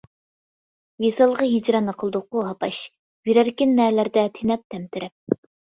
ۋىسالغا 1.05 1.45
ھىجراننى 1.51 1.95
قىلدۇققۇ 2.05 2.47
ھاپاش، 2.49 2.81
يۈرەركىن 3.31 3.79
نەلەردە 3.83 4.29
تېنەپ-تەمتىرەپ. 4.41 5.41